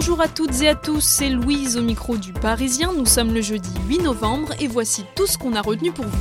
[0.00, 2.92] Bonjour à toutes et à tous, c'est Louise au micro du Parisien.
[2.92, 6.18] Nous sommes le jeudi 8 novembre et voici tout ce qu'on a retenu pour vous.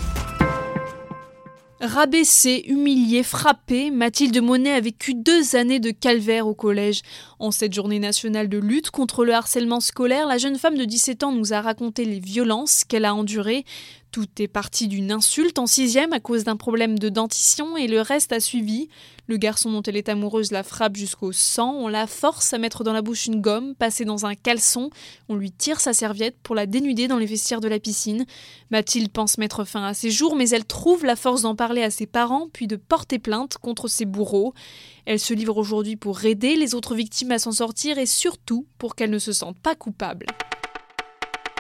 [1.80, 7.02] Rabaissée, humiliée, frappée, Mathilde Monet a vécu deux années de calvaire au collège.
[7.38, 11.22] En cette journée nationale de lutte contre le harcèlement scolaire, la jeune femme de 17
[11.22, 13.64] ans nous a raconté les violences qu'elle a endurées.
[14.12, 18.02] Tout est parti d'une insulte en sixième à cause d'un problème de dentition et le
[18.02, 18.88] reste a suivi.
[19.28, 22.86] Le garçon dont elle est amoureuse la frappe jusqu'au sang, on la force à mettre
[22.86, 24.90] dans la bouche une gomme, passer dans un caleçon,
[25.28, 28.26] on lui tire sa serviette pour la dénuder dans les vestiaires de la piscine.
[28.72, 31.92] Mathilde pense mettre fin à ses jours, mais elle trouve la force d'en parler à
[31.92, 34.54] ses parents, puis de porter plainte contre ses bourreaux.
[35.06, 38.96] Elle se livre aujourd'hui pour aider les autres victimes à s'en sortir et surtout pour
[38.96, 40.26] qu'elles ne se sentent pas coupables.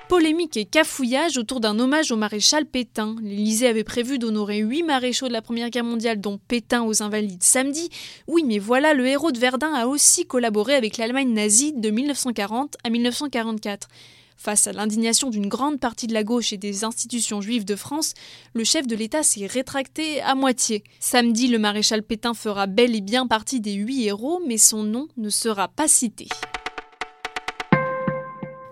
[0.09, 3.17] Polémique et cafouillage autour d'un hommage au maréchal Pétain.
[3.21, 7.43] L'Élysée avait prévu d'honorer huit maréchaux de la Première Guerre mondiale, dont Pétain aux Invalides
[7.43, 7.89] samedi.
[8.25, 12.77] Oui, mais voilà, le héros de Verdun a aussi collaboré avec l'Allemagne nazie de 1940
[12.85, 13.89] à 1944.
[14.37, 18.13] Face à l'indignation d'une grande partie de la gauche et des institutions juives de France,
[18.53, 20.85] le chef de l'État s'est rétracté à moitié.
[21.01, 25.09] Samedi, le maréchal Pétain fera bel et bien partie des huit héros, mais son nom
[25.17, 26.29] ne sera pas cité.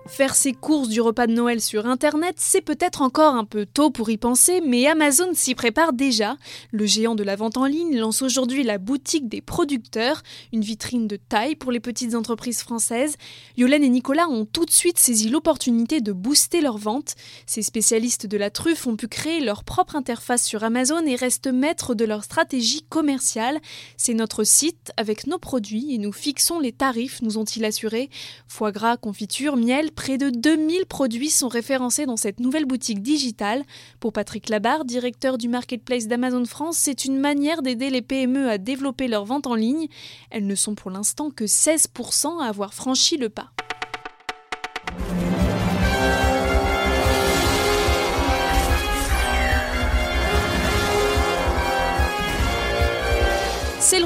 [0.08, 3.90] Faire ses courses du repas de Noël sur Internet, c'est peut-être encore un peu tôt
[3.90, 6.38] pour y penser, mais Amazon s'y prépare déjà.
[6.72, 10.22] Le géant de la vente en ligne lance aujourd'hui la boutique des producteurs,
[10.54, 13.16] une vitrine de taille pour les petites entreprises françaises.
[13.58, 17.16] Yolène et Nicolas ont tout de suite saisi l'opportunité de booster leurs ventes.
[17.48, 21.52] Ces spécialistes de la truffe ont pu créer leur propre interface sur Amazon et restent
[21.52, 23.60] maîtres de leur stratégie commerciale.
[23.98, 28.12] C'est notre site avec nos produits et nous fixons les tarifs, nous ont-ils assuré.
[28.48, 33.64] Foie gras, confiture, miel, près de 2000 produits sont référencés dans cette nouvelle boutique digitale.
[34.00, 38.58] Pour Patrick Labarre, directeur du marketplace d'Amazon France, c'est une manière d'aider les PME à
[38.58, 39.88] développer leurs ventes en ligne.
[40.30, 43.52] Elles ne sont pour l'instant que 16% à avoir franchi le pas.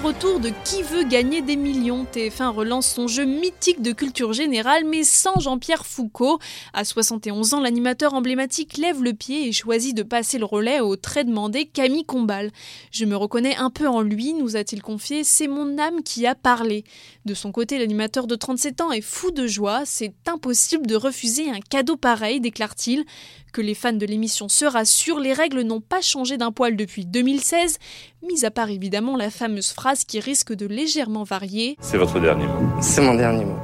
[0.04, 2.06] Retour de Qui veut gagner des millions?
[2.06, 6.40] TF1 relance son jeu mythique de culture générale, mais sans Jean-Pierre Foucault.
[6.72, 10.96] À 71 ans, l'animateur emblématique lève le pied et choisit de passer le relais au
[10.96, 12.52] très demandé Camille Combal.
[12.92, 16.34] Je me reconnais un peu en lui, nous a-t-il confié, c'est mon âme qui a
[16.34, 16.86] parlé.
[17.26, 21.50] De son côté, l'animateur de 37 ans est fou de joie, c'est impossible de refuser
[21.50, 23.04] un cadeau pareil, déclare-t-il.
[23.52, 27.06] Que les fans de l'émission se rassurent, les règles n'ont pas changé d'un poil depuis
[27.08, 27.80] 2016,
[28.22, 31.75] mis à part évidemment la fameuse phrase qui risque de légèrement varier.
[31.81, 32.69] C'est votre dernier mot.
[32.79, 33.57] C'est mon dernier mot.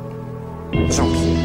[0.89, 1.37] Jean-Pierre.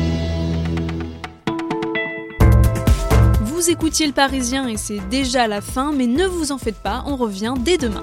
[3.42, 7.04] Vous écoutiez le Parisien et c'est déjà la fin, mais ne vous en faites pas,
[7.06, 8.00] on revient dès demain.